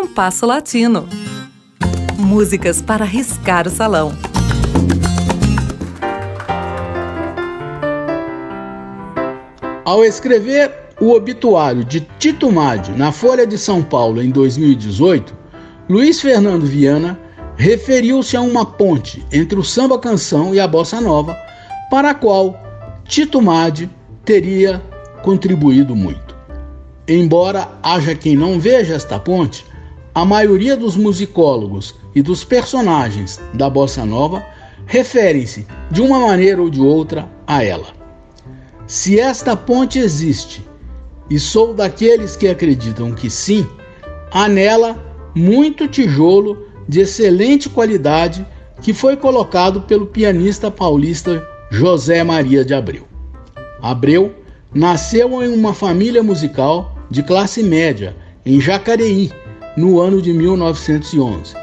[0.00, 1.08] Compasso Latino.
[2.16, 4.12] Músicas para riscar o salão.
[9.84, 15.34] Ao escrever o obituário de Tito Madi na Folha de São Paulo em 2018,
[15.88, 17.18] Luiz Fernando Viana
[17.56, 21.36] referiu-se a uma ponte entre o samba canção e a bossa nova,
[21.90, 22.56] para a qual
[23.04, 23.90] Tito Madi
[24.24, 24.80] teria
[25.24, 26.36] contribuído muito.
[27.08, 29.66] Embora haja quem não veja esta ponte,
[30.18, 34.44] a maioria dos musicólogos e dos personagens da bossa nova
[34.84, 37.86] referem-se, de uma maneira ou de outra, a ela.
[38.84, 40.66] Se esta ponte existe,
[41.30, 43.64] e sou daqueles que acreditam que sim,
[44.32, 45.00] há nela
[45.36, 48.44] muito tijolo de excelente qualidade
[48.82, 53.06] que foi colocado pelo pianista paulista José Maria de Abreu.
[53.80, 54.34] Abreu
[54.74, 59.30] nasceu em uma família musical de classe média em Jacareí,
[59.78, 61.54] no ano de 1911.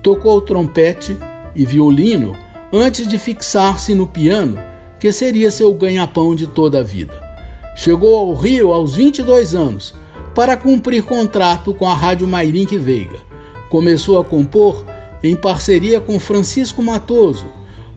[0.00, 1.18] Tocou trompete
[1.56, 2.36] e violino
[2.72, 4.56] antes de fixar-se no piano,
[5.00, 7.20] que seria seu ganha-pão de toda a vida.
[7.74, 9.92] Chegou ao Rio aos 22 anos
[10.36, 13.18] para cumprir contrato com a Rádio Mairink Veiga.
[13.70, 14.84] Começou a compor
[15.20, 17.46] em parceria com Francisco Matoso,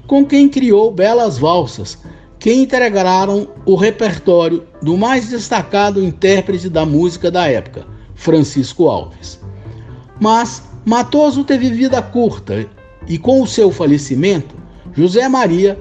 [0.08, 2.00] com quem criou belas valsas
[2.40, 9.40] que integraram o repertório do mais destacado intérprete da música da época, Francisco Alves.
[10.20, 12.68] Mas Matoso teve vida curta
[13.08, 14.56] e, com o seu falecimento,
[14.94, 15.80] José Maria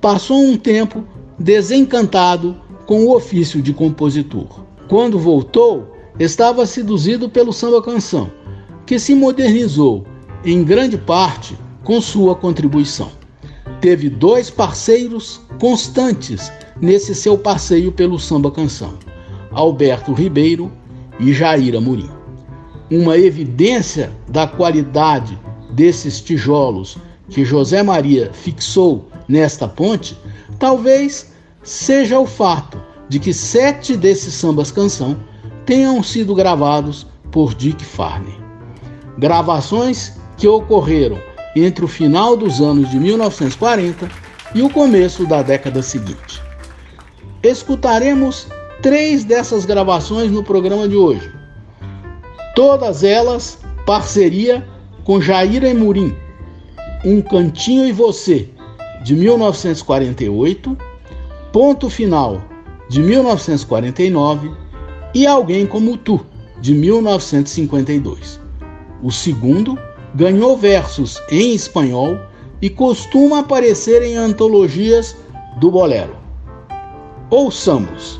[0.00, 1.04] passou um tempo
[1.38, 2.56] desencantado
[2.86, 4.64] com o ofício de compositor.
[4.88, 8.30] Quando voltou, estava seduzido pelo samba canção,
[8.84, 10.04] que se modernizou
[10.44, 13.10] em grande parte com sua contribuição.
[13.80, 18.94] Teve dois parceiros constantes nesse seu passeio pelo samba canção:
[19.52, 20.70] Alberto Ribeiro
[21.18, 22.19] e Jair Amorim.
[22.90, 25.38] Uma evidência da qualidade
[25.70, 30.18] desses tijolos que José Maria fixou nesta ponte,
[30.58, 35.16] talvez seja o fato de que sete desses sambas canção
[35.64, 38.34] tenham sido gravados por Dick Farney.
[39.18, 41.18] Gravações que ocorreram
[41.54, 44.08] entre o final dos anos de 1940
[44.54, 46.42] e o começo da década seguinte.
[47.42, 48.48] Escutaremos
[48.82, 51.39] três dessas gravações no programa de hoje.
[52.60, 54.62] Todas elas parceria
[55.04, 56.14] com Jair Emurim,
[57.02, 58.50] Um Cantinho e Você,
[59.02, 60.76] de 1948,
[61.54, 62.42] Ponto Final,
[62.86, 64.50] de 1949
[65.14, 66.20] e Alguém Como Tu,
[66.60, 68.38] de 1952.
[69.02, 69.78] O segundo
[70.14, 72.18] ganhou versos em espanhol
[72.60, 75.16] e costuma aparecer em antologias
[75.58, 76.14] do bolero.
[77.30, 78.19] Ouçamos.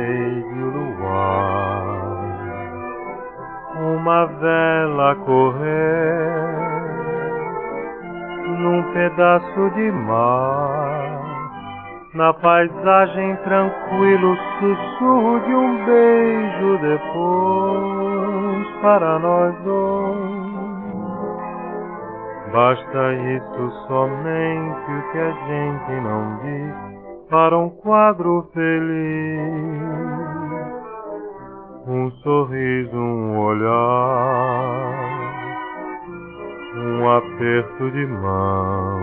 [0.00, 1.84] Uma rede luar,
[3.76, 6.60] uma vela correr
[8.58, 11.20] num pedaço de mar,
[12.14, 20.40] na paisagem tranquilo sussurro de um beijo depois para nós dois.
[22.52, 26.89] Basta isso somente o que a gente não diz
[27.30, 29.80] para um quadro feliz.
[31.86, 33.70] Um sorriso, um olhar,
[36.76, 39.00] um aperto de mão,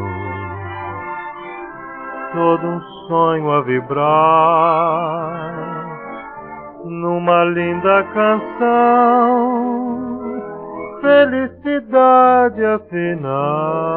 [2.33, 3.97] todo um sonho a vibrar
[6.85, 9.57] numa linda canção.
[11.01, 13.87] Felicidade afinal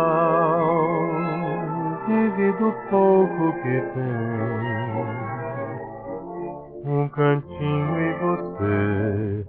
[2.30, 4.50] vive do pouco que tem.
[6.84, 9.46] Um cantinho e você,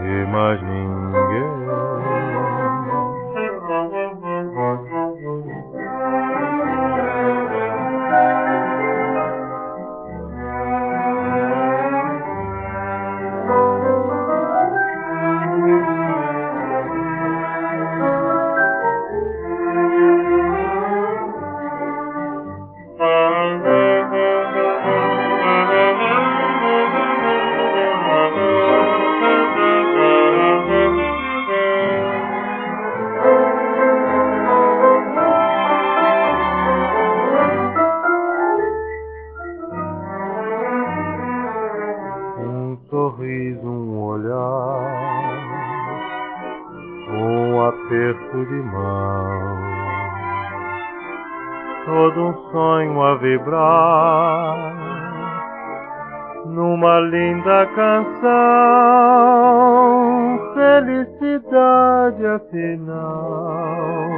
[0.00, 0.26] e
[47.86, 49.58] aperto de mão.
[51.84, 54.56] Todo um sonho a vibrar
[56.46, 58.26] numa linda canção,
[60.54, 64.10] felicidade é afinal.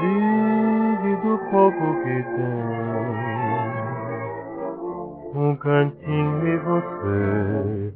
[0.00, 2.66] Vive do pouco que tem,
[5.34, 7.92] um cantinho e você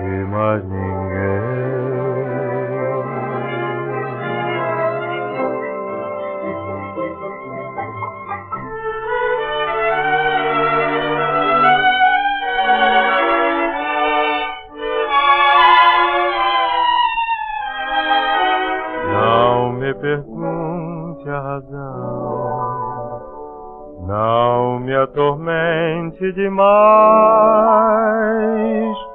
[0.00, 2.57] e mais ninguém.
[19.94, 22.88] Pergunte a razão.
[24.06, 26.58] Não me atormente demais,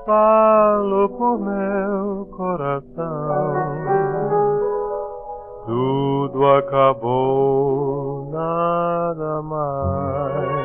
[0.05, 3.53] falo por meu coração.
[5.65, 10.62] Tudo acabou, nada mais.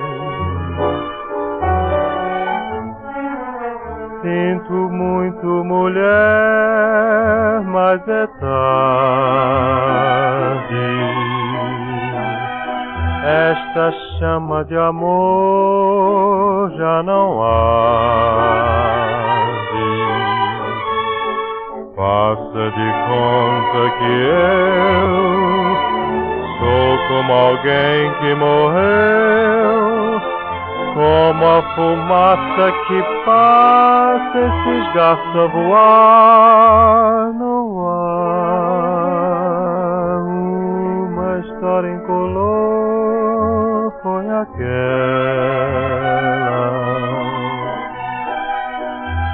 [4.21, 6.03] Sinto muito, mulher,
[7.67, 9.19] mas é tarde.
[13.25, 18.19] Esta chama de amor já não arde.
[21.95, 25.29] Faça de conta que eu
[26.59, 29.19] sou como alguém que morreu
[30.95, 38.19] como a fumaça que passa e se esgarça a voar no ar.
[41.13, 44.59] Uma história incolor foi aquela.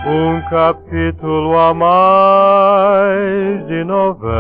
[0.07, 4.35] Um capítulo a mais de novela.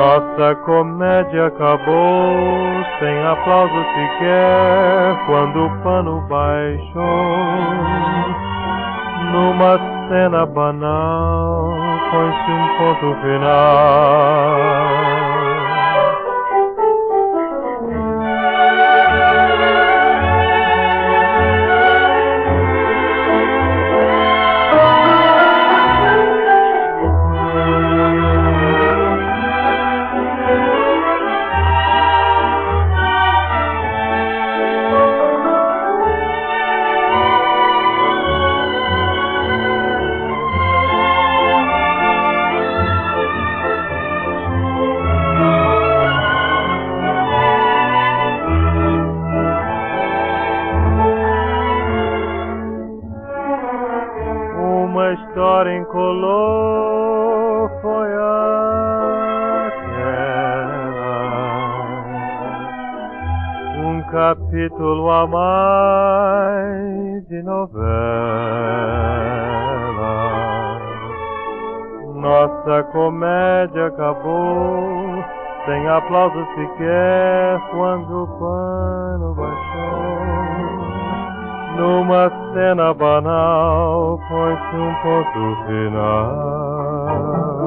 [0.00, 7.36] Nossa comédia acabou sem aplauso sequer quando o pano baixou.
[9.30, 11.74] Numa cena banal,
[12.10, 13.50] põe-se um ponto final.
[63.82, 67.70] Um capítulo a mais de novela.
[72.14, 75.24] Nossa comédia acabou
[75.64, 80.20] sem aplauso sequer quando o pano baixou
[81.80, 87.59] numa cena banal, põe-se um ponto final.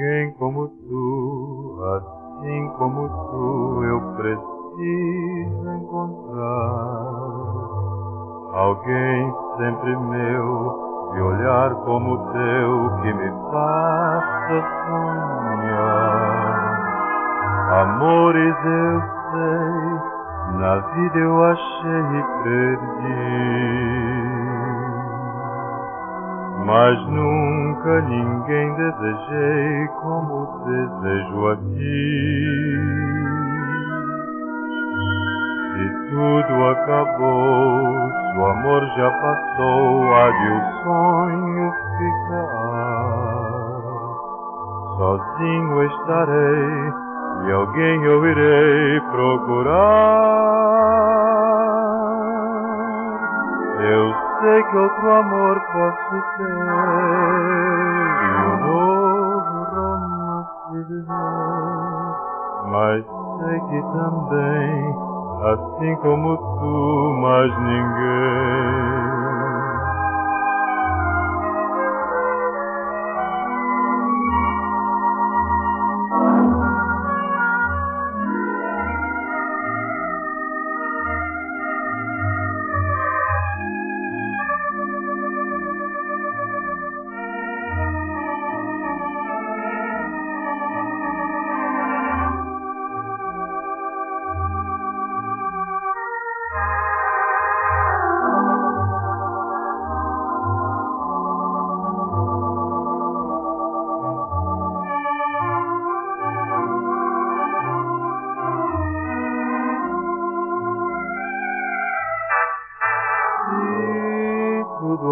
[0.00, 6.40] Alguém como tu, assim como tu, eu preciso encontrar.
[8.54, 16.30] Alguém sempre meu, de olhar como teu, que me faça sonhar.
[17.82, 19.02] Amores eu
[19.32, 20.00] sei,
[20.60, 23.50] na vida eu achei e perdi
[26.64, 32.80] mas nunca ninguém desejei como desejo a ti.
[35.74, 42.80] Se tudo acabou, se o amor já passou, há de o sonho ficar.
[44.98, 46.92] Sozinho estarei
[47.46, 50.40] e alguém eu irei procurar.
[53.90, 56.46] Eu sei que outro amor posso ter e
[58.46, 61.06] um novo romance viver.
[62.70, 63.04] mas
[63.38, 64.94] sei que também,
[65.52, 66.74] assim como tu,
[67.20, 69.59] mais ninguém.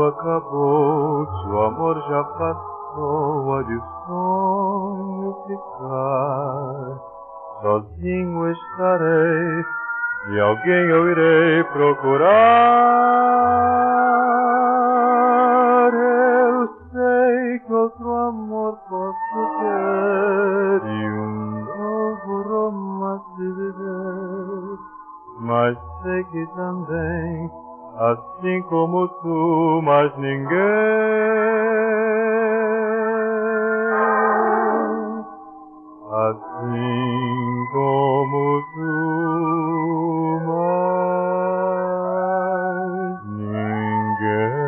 [0.08, 6.98] Acabou, se o amor já passou, há de sonho ficar.
[7.62, 9.64] Sozinho estarei,
[10.30, 12.28] e alguém eu irei procurar.
[15.92, 24.78] Eu sei que outro amor posso ter e um novo romance viver,
[25.40, 27.50] mas sei que também
[27.98, 30.56] assim como tu, mais ninguém.
[36.10, 38.90] Assim como tu,
[40.46, 41.58] mais
[43.26, 44.58] ninguém.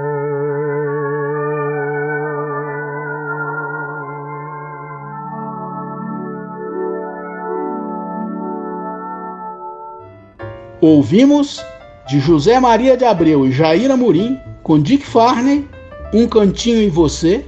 [10.83, 11.65] Ouvimos
[12.11, 15.65] de José Maria de Abreu e Jair Amorim, com Dick Farney,
[16.13, 17.47] Um Cantinho em Você,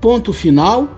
[0.00, 0.88] Ponto Final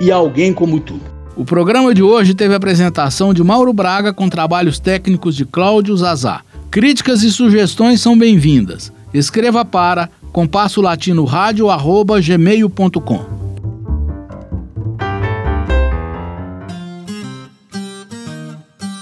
[0.00, 0.98] e Alguém Como Tu.
[1.36, 5.94] O programa de hoje teve a apresentação de Mauro Braga com trabalhos técnicos de Cláudio
[5.94, 6.40] Zazá.
[6.70, 8.90] Críticas e sugestões são bem-vindas.
[9.12, 13.26] Escreva para compasso latino rádio arroba gmail.com.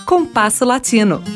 [0.05, 1.36] Compasso Latino.